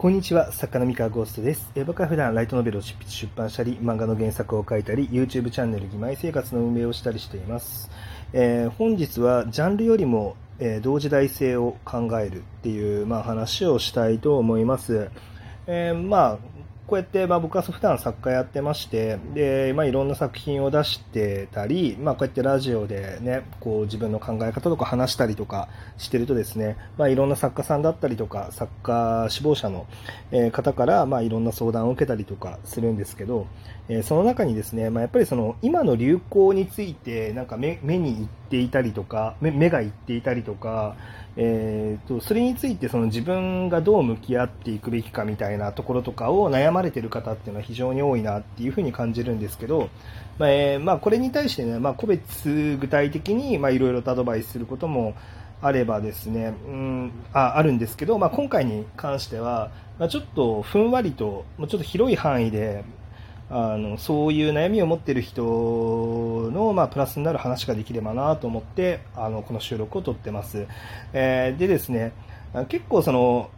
[0.00, 1.70] こんにちは、作家の三河ゴーストです。
[1.74, 7.90] え僕は普段ライトノベルを執筆出版したり、漫画の原作を書いたり、YouTube チャンネル義妹生活の運営をしたりしています。
[8.32, 15.10] えー、本日はジャンルよりも、えー、同時代性を考えるっていう、まあ、話をしたいと思います。
[15.66, 16.38] えー、まあ、
[16.90, 25.68] こうやって、まあ、僕は普段作家やってまして、で、まあ、いろんな作品を出してたり、まあ、こうやってラジオでね、こう自分の考え方とか話したりとか
[25.98, 29.86] してるとですね、まあ、いろんな作家さんだったりとか、作家志望者の
[30.50, 33.46] 方から、まあ、いろんな相談を受けたりとかするんですけど、
[33.88, 40.96] えその中にですね、まあ、やっぱりその今の流行についてなんか目目に行ていたりとか目目が行っていたりとか、
[41.36, 49.88] えーと、それについてその自分がどう向き合っていくべきかみたいなところとかを悩まれている方っていうのは非常に多いなっていうふうに感じるんですけど、
[50.38, 55.14] まあ、えー、まあ、これに対してね、まあ、個別具体的にいろいろとアドバイスすることも
[55.62, 62.84] あればですね、うん、ああるんですけど、まあ、今回に関しては、まあ、ちょっとふんわりと、ちょっと広い範囲で、
[63.50, 65.42] あのそういう悩みを持っている人
[66.52, 70.66] の、まあ、プラスになる話ができればなと思ってあのこの収録を撮ってます。
[71.12, 72.12] えー、でですね
[72.68, 73.50] 結構その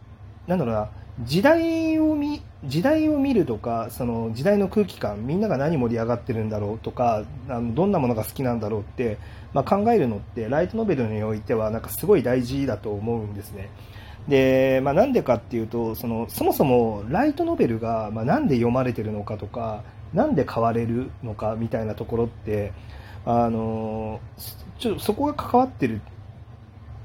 [0.46, 0.88] なんだろうな
[1.20, 9.18] 時代を見時代を見るとかその時代の空気感みんなが何盛り上がってるんだろうとかあのどんなものが好きなんだろうって、
[9.52, 13.68] まあ、考えるのってライトノベルにおいてはなんかすごい大事だと思うんですね。
[14.28, 19.82] で、まあ、なんでかっていうとそのそもそもライトノベルが、まあ、なんで読まれてるのかとか
[20.14, 22.72] なんで買われるのかみたいなところって
[23.24, 24.20] あの
[24.78, 26.00] ちょそこが関わってるっ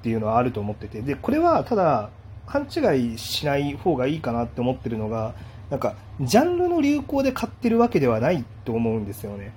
[0.03, 2.09] ていうのはあると思っててでこれはただ
[2.45, 5.35] 勘違いしない方がいいかなって思ってるのが
[5.69, 9.51] なんかジャンルの流行で買ってるわけではないと思うんですよね。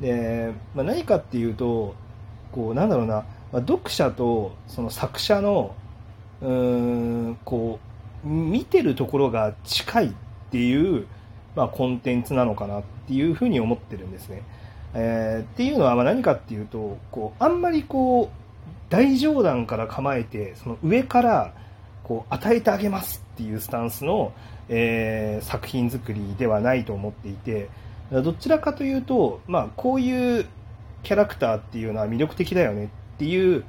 [0.00, 1.94] で、まあ、何かっていうと
[2.52, 5.74] こうなんだろうな、読者とその作者の
[6.42, 6.50] うー
[7.30, 7.78] んこ
[8.24, 10.10] う見てるところが近いっ
[10.50, 11.06] ていう、
[11.54, 14.42] まあ、コンテンツなのかなっていうふうに思ってるんですね。
[14.94, 18.46] えー、っていうのはま何かっていうとこうあんまりこう
[18.88, 21.52] 大冗談から構えてその上から
[22.02, 24.32] こう与えてあげますっていうスタンスの、
[24.68, 27.68] えー、作品作りではないと思っていて
[28.10, 30.46] どちらかというと、まあ、こういう
[31.02, 33.64] キャラクターっていうのは魅力的だよねっていう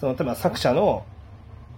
[0.00, 1.04] その例えば作者の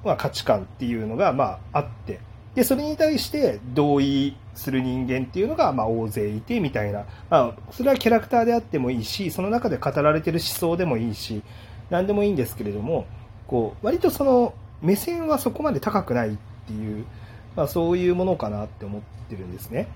[0.05, 2.21] まあ、価値観っていうのが、まあ、あって、
[2.55, 11.43] で、それに対して同意する人間っていうのが、まあ、大勢いてみたいな、まあ、それはキャラクターであってもいいし、その中で語られてる思想でもいいし、
[11.91, 13.07] 何でもいいんですけれども、
[13.49, 17.05] こう、割とその、目線はそこまで高くないっていう、
[17.57, 19.89] まあ、そういうものかなって思ってるんですね。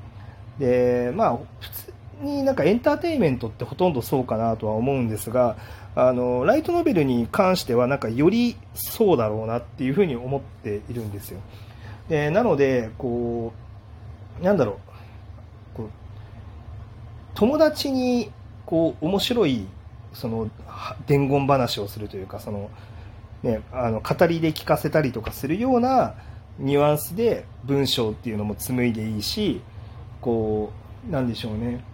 [0.58, 5.56] で、まあ、普通になんかエンターテインメントってほとんどそうかなとは思うんですが、
[5.94, 11.40] あの、ライトノベルに関してはなんかよりそうだろうなっていうふうに思っているんですよ。
[12.08, 13.52] で、なので、こ
[14.40, 14.76] う、なんだろう、
[15.74, 15.88] こう
[17.34, 18.30] 友達に
[18.66, 19.66] こう面白い
[20.12, 20.50] その
[21.06, 22.70] 伝言話をするというかその、
[23.42, 26.14] ね、あの語りで聞かせたりとかするような
[26.58, 29.60] ニュアンスで文章っていうのも紡いでいいし
[30.20, 30.72] こ
[31.08, 31.84] うなんでしょうね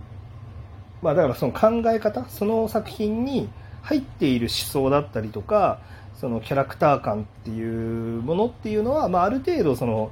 [1.04, 3.50] まあ、だからその考え方その作品に
[3.82, 5.78] 入っている思想だったりとか
[6.19, 10.10] そのキャラクター感っていうものっていうのは、まあ、ある程度その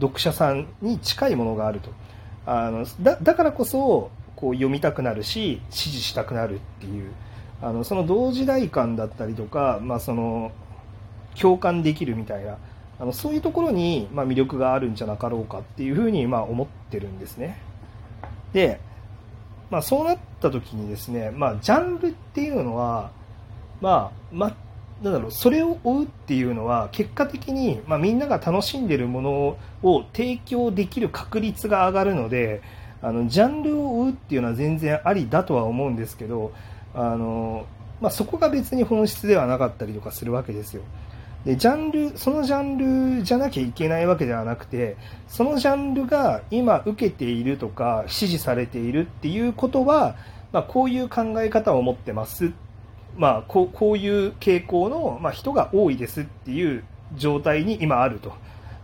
[0.00, 1.90] 読者さんに近いものがあると。
[2.46, 7.12] あのだだからこそこう読みたくなるし支持したくなるっていう。
[7.60, 10.52] あのその同時代感だったりとか、まあ、その
[11.40, 12.56] 共感できるみたいな。
[12.98, 17.58] あのそういうところに、まあ、魅力があるんじゃなかろうかっていうふうに、まあ、思ってるんですね。
[18.54, 18.80] で
[19.70, 23.10] まあ、そうなった時にですね、まあ、ジャンルっていうのは、
[23.80, 24.56] まあ、ま
[25.02, 29.30] なんだろう、それを追うっていうのは、結果的に、まあ、みんなが楽しんでるもの
[29.82, 32.62] を提供できる確率が上がるので、
[33.02, 36.52] あの、ジャンルを追うっていうのは全然ありだとは思うんですけど、
[36.94, 37.66] あの、
[38.00, 40.82] まあ、そこが別に本質ではなかったりとかするわけですよ。
[41.46, 44.96] でジャンルそのジャンルじゃなきゃいけないわけではなくて
[45.28, 50.16] そのジャンルが今受けているとか支持されているっていうことは、
[50.50, 52.50] まあ、こういう考え方を持ってます、
[53.16, 56.82] まあ、こうこういう傾向の、まあ、人が多いですっていう
[57.16, 58.32] 状態に今あると,、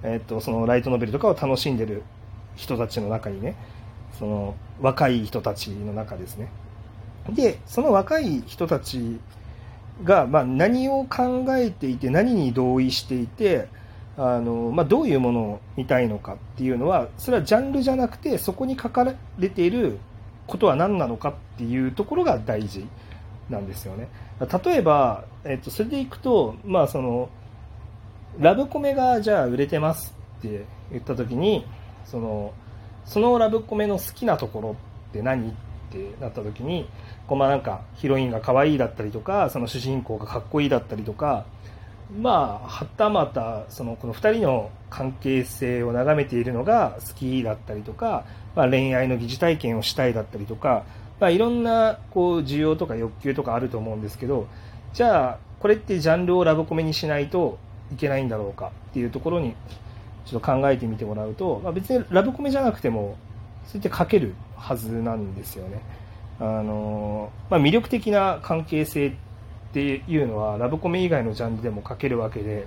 [0.04, 2.04] えっとそのライトノベルとかを楽しんでる
[2.54, 3.56] 人たちの中にね
[4.20, 6.48] その若い人たちの中ですね。
[7.30, 9.18] でその若い人たち
[10.04, 13.68] が、まあ、何を考えていて何に同意していて
[14.16, 19.04] あの、まあ、どういうものを見たいのかっていうのはそれはジャンルじゃなくてそこに書か
[19.38, 19.98] れている
[20.46, 22.86] ことは何なのかっていうところが大事
[23.48, 24.08] なんですよね。
[24.64, 27.28] 例えば、えっと、それでいくと、まあ、その
[28.38, 31.64] ラブコメがじゃあ売れてますって言った時に
[32.04, 32.52] その
[33.04, 34.76] そのラブコメの好きなところ
[35.10, 36.88] って何ってってなった時に
[37.26, 41.44] こうまあなんかヒロインが可愛いだったりとかその主人公がかっこいいだったりとか
[42.18, 48.24] まあはたまたそのこの2人の関係性を眺めているのが好きだったりとか、
[48.54, 50.84] まあ、恋愛の疑似体験をしたいだったりとか、
[51.20, 54.46] まあ、いろんなこう需要とか欲求とかあると思うんですけど
[54.92, 57.58] じゃあこれってジャンルをラブコメにしないと
[57.92, 59.54] いけないんだろうかっていうところに
[60.26, 63.16] ちょっと考えてみてもらうと、まあ、別にラブコメじゃなくても
[63.66, 65.82] そうやって書けるはずなんですよね。
[66.40, 69.12] あのまあ、魅力的な関係性っ
[69.72, 72.66] ていうのはラブコメ以外のジャンルでも書けるわけで、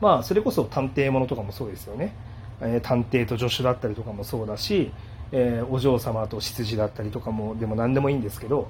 [0.00, 2.14] まあ、それこそ探偵ものとかもそうですよね、
[2.60, 4.92] えー、探偵と助手だったりとかもそうだし、
[5.30, 8.68] えー、お嬢様と執事だったりとかもでも何でもいいんですけど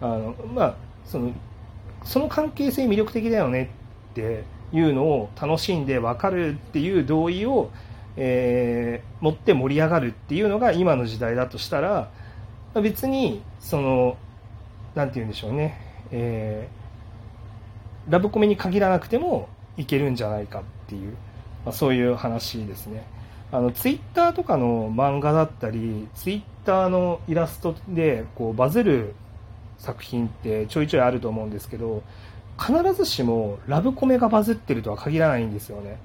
[0.00, 0.74] あの、まあ、
[1.04, 1.32] その
[2.04, 3.70] その関係性魅力的だよね
[4.12, 7.70] っていうのを楽しんで分かるっていう同意を、
[8.16, 12.10] えー、持って盛り上がるっていうのが今の時代だとしたら
[12.74, 14.16] 別にその
[14.94, 21.12] 何て言うんでしょうね、えー、ラブコメに限らなくてもいけるんじゃないかっていう、
[21.64, 23.06] まあ、そういう話ですね。
[23.50, 29.14] あのツイッターとかの漫画だったりツイッターのイラストでこうバズる
[29.78, 32.02] 作品ってちょいちょいあると思うんですけど
[32.58, 35.98] 必ずしもラブコメがバズってるとは限らないんですよね。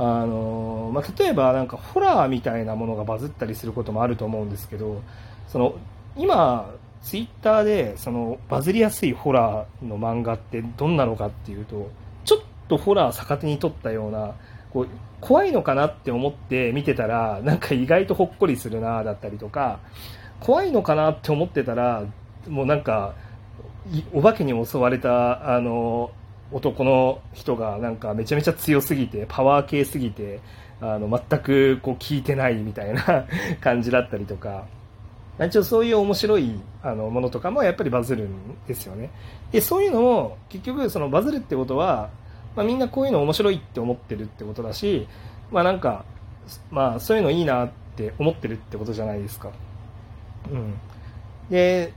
[0.00, 5.02] あのまあ、例えばなんかホラーみたいなものがバズったりすることもあると思うんですけど
[5.48, 5.74] その
[6.16, 6.72] 今
[7.02, 11.90] ツイッターでそのバズりやすいホラーの漫画ってどんなのかっていうと
[12.24, 14.34] ちょっとホラー逆手に取ったような
[14.72, 14.88] こう
[15.20, 19.80] 怖いのかなって思って見てたらなんか意外とほっこりするなだったりとか
[20.38, 22.04] 怖いのかなって思ってたら
[22.46, 23.14] もうなんか
[24.12, 26.12] お化けに襲われたあの
[26.52, 30.40] 男の人がなんかめちゃめちゃ強すぎてパワー系すぎて
[30.80, 33.26] あの全くこう聞いてないみたいな
[33.60, 34.64] 感じだったりとか。
[35.46, 38.30] 一応そういう面白いあのものとかもやっぱりバズるん
[38.66, 39.10] ですよね。
[39.52, 42.10] でそういうのも結局そのバズるってことは、
[42.56, 45.06] まあ、みんなこういうの面白いって思ってるってことだし
[45.52, 46.04] まあなんか
[46.70, 49.50] まあそういうのいいなって思ってるってことじゃないですか。
[50.50, 50.74] うん。
[51.50, 51.92] で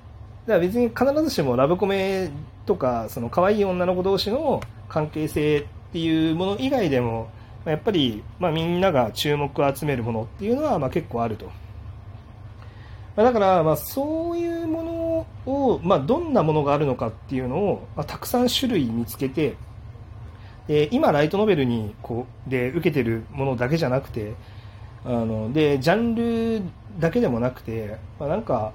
[0.45, 2.30] だから別に必ずしもラブコメ
[2.65, 7.29] とかその可愛い女の子同士の関係性っていうもの以外でも
[7.65, 11.45] やっぱり、まあ、みんなが注目を集めるものっていうのはまあ結構あると。
[13.15, 19.57] まあ、だからまあそういうものを、まあ、どんなものがあるのかっていうのを、まあ、たくさん種類見つけて
[20.67, 24.33] で今ライトノベルにこうで受けてるものだけじゃなくて
[25.03, 26.61] あのでジャンル
[26.99, 28.71] だけでもなくて、まあ、なんか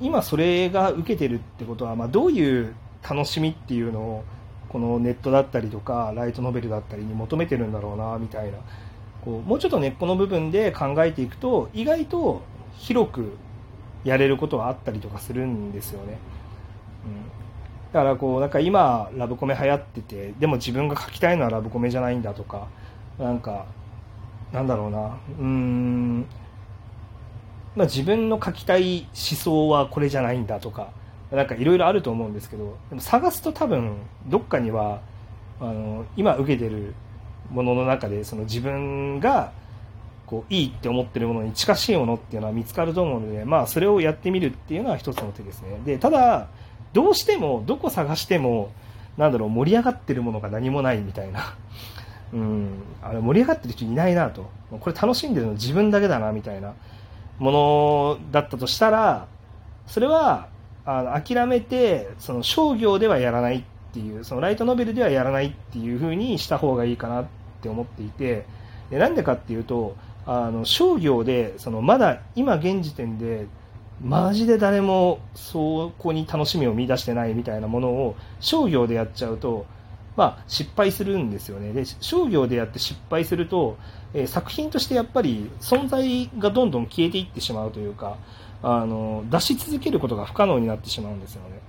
[0.00, 2.74] 今それが受けてるってことは、まあ、どういう
[3.08, 4.24] 楽しみっていうのを
[4.68, 8.58] このネットだったりとかライトノベルだったりに求めてるんだろうなみたいな。
[9.24, 12.42] こうもうちょっと根っこの部分で考えていくと意外と
[12.76, 13.32] 広く
[14.04, 16.18] やれることはあったりとかするんですよね。
[17.06, 22.68] うん、だからこうなんか今ラブコメ流行っててでも自分が書きたいのはラブコメじゃないんだとか
[23.18, 23.64] なんか
[24.52, 25.16] なんだろうな。
[25.38, 26.26] うーん。
[27.76, 30.90] まあ、自分の書きたい思想はこれじゃないんだとか
[31.30, 35.00] なんかいろいろあると思うんですけどでも探すと多分どっかには
[35.60, 36.94] あの今受けてる
[37.50, 39.52] ものの中でその自分が
[40.26, 45.80] こういいって思ってるものに近しいものっていうのは見つかると思うので、まあ、それをやってみるっていうのは一つの手ですね。
[45.84, 46.48] でただ
[46.92, 48.72] どうしてもどこ探しても
[49.18, 51.56] なんだろう盛り上がってるものが何もないみたいな、
[52.32, 52.68] うん、
[53.02, 54.48] あれ盛り上がってる人いないなと。
[54.70, 56.74] これ楽しんでるの自分だけだなみたいな。
[57.38, 59.26] ものだったとしたら
[59.86, 60.48] それは
[60.86, 63.62] あの諦めてその商業ではやらないっ
[63.92, 67.26] ていうそのライトノベルではやらないっていう風にした方がいいかなっ
[67.62, 68.46] て思っていて
[68.90, 73.46] でなんでかっていうとあの商業でそのまだ今現時点で
[74.02, 79.66] マジで誰もそこに楽しみを見出してないみたいなものを商業でやっちゃうと
[80.16, 81.72] まあ、失敗するんですよね。
[81.72, 83.76] で商業でやって失敗すると、
[84.12, 88.16] えー、作品としてやっぱり存在がどんどん消えていってしまうというか
[88.62, 91.60] あの出し続けることが不可能になってしまうんですよね。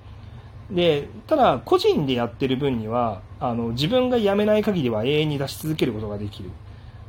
[0.72, 6.50] でただ個人でやってる分にはあの自分が辞めない限りは永遠に出し続けることができる。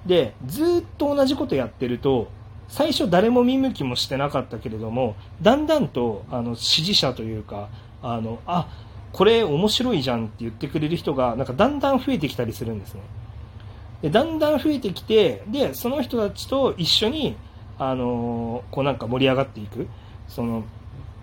[0.06, 2.28] でずっと同じことやってると
[2.68, 7.68] 最初誰も見向きもしてなかったけれどもだんだんとあの支持者というか
[8.02, 8.68] あのあ
[9.16, 13.00] これ面白いじゃんって言ってくれる人がなんかだんだん増えてきたりするんですね。
[14.02, 17.34] でだんだん増えてきてでその人たちと一緒に
[17.78, 19.88] あのこうなんか盛り上がっていく。
[20.28, 20.64] その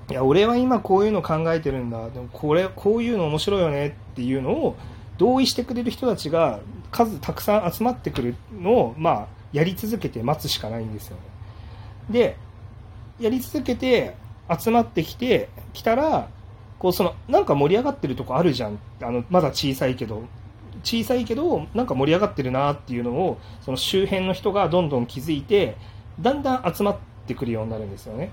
[0.09, 2.09] いや俺は今こういうの考えてるんだ。
[2.09, 4.75] でもこれこういうの面白いよねっていうのを
[5.19, 11.21] 同意してくれる人たちが数たくさん集まってくるのを、まあ、やり続けて待つしかないんですよね。
[12.09, 12.37] で、
[13.19, 14.15] やり続けて
[14.49, 16.29] 集まってきて、きたら、
[16.79, 18.79] こうそのなんか盛り上がってるとこあるじゃん。
[19.01, 20.23] あのまだ小さいけど。
[20.83, 25.77] 小さいけどなんか盛り上がってるなっていうのをその周辺の人がどんどん気づいて
[26.19, 28.31] だんだん集まってくるようになるんですよね。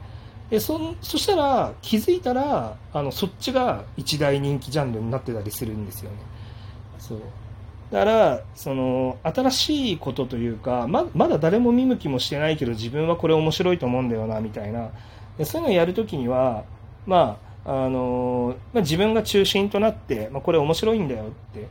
[0.51, 6.17] でそそしたら気づいたらあのそっちが一大人気ジャンルになってたりするんですよね。
[6.99, 7.21] そう。
[7.93, 14.91] だからその新しいことというかままだ誰も見向きもしてないけど自分はこれ面白いと思うんだよなみたいな。
[15.39, 16.65] でそういうのをやるときには
[17.07, 21.69] まああのまあ、自分が中心となって、まあ、これ面白いんだよって、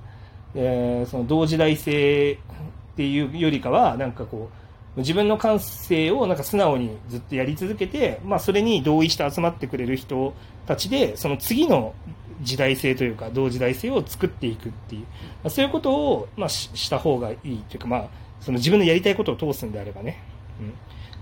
[0.56, 4.50] えー、その同時代性っていうよりかはなんかこ
[4.96, 10.34] う自分の感性をなんか素直にずっとやり続けて、まあ、それに同意して集まってくれる人
[10.68, 11.94] たちでその次の
[12.42, 15.08] 時代性というか同時代性を作っていくっていう、ま
[15.46, 18.08] あ、そういうことを、まあ、した方がいいというか、まあ、
[18.42, 20.22] その自分のやりたいことを通すんであればね。
[20.60, 20.74] うん、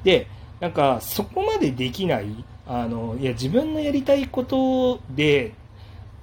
[0.03, 0.27] で
[0.59, 5.53] なんかそこまでできないあのいや自分のやりたいことで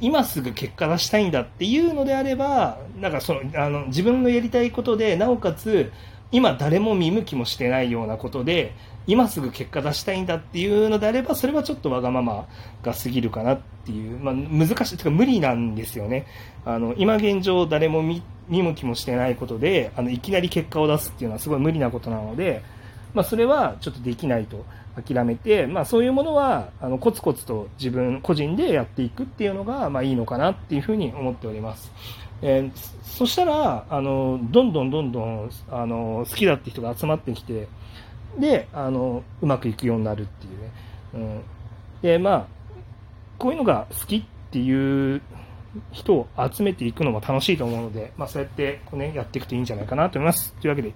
[0.00, 5.92] 今すぐ結果出したいんだっていうのであればなんかそのあの自分のやりたいことでなおかつ
[6.32, 8.74] 今誰も見向きもしてないようなことで
[9.06, 12.46] 今すぐ結果出したいんだっていうのであればそれはちょっとわがまま
[12.82, 16.26] が過ぎるかなっていう、まあ、難しいというか無理なんですよね
[16.64, 22.62] あの今現状誰も見向きもしてないことであのいきなり結果を出すっていうのはすごい無理なことなので、
[23.12, 24.64] まあ、それはちょっとできないと。
[25.02, 31.92] 諦めて、まあ、そういうものはあのコツコツと自分個人でやっていくっていうのが、まあ、いいのかなっていうふうに思っております。
[32.42, 32.70] えー、
[33.02, 37.68] そしたらあのどんどんどんどんあの好きだって人が集まってきて
[38.38, 40.72] であのうまくいくようになるっていうね、
[41.14, 41.42] うん、
[42.02, 42.46] でまあ
[43.38, 45.22] こういうのが好きっていう
[45.92, 50.52] 人を集めていくのも楽しいと思うので、まあ、そうやってこう、ね、やっていくといいんじゃないかなと思います。
[50.60, 50.92] というわけで